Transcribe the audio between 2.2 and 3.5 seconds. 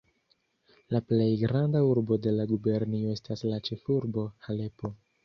de la gubernio estas